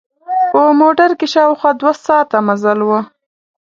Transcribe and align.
په 0.51 0.61
موټر 0.81 1.09
کې 1.19 1.27
شاوخوا 1.33 1.71
دوه 1.79 1.93
ساعته 2.05 2.37
مزل 2.47 2.79
و. 2.87 2.89